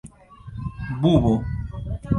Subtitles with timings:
[1.01, 1.33] Bubo.